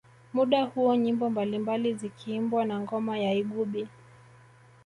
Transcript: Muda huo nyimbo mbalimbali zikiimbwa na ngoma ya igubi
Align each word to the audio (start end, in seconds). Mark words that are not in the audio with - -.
Muda 0.33 0.63
huo 0.63 0.95
nyimbo 0.95 1.29
mbalimbali 1.29 1.93
zikiimbwa 1.93 2.65
na 2.65 2.79
ngoma 2.79 3.17
ya 3.19 3.33
igubi 3.33 3.87